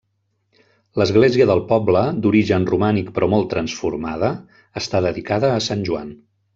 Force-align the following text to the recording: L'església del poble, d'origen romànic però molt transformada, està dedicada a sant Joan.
L'església 1.01 1.47
del 1.51 1.61
poble, 1.73 2.01
d'origen 2.25 2.67
romànic 2.71 3.13
però 3.19 3.31
molt 3.37 3.49
transformada, 3.55 4.33
està 4.85 5.07
dedicada 5.11 5.57
a 5.61 5.65
sant 5.71 5.91
Joan. 5.93 6.15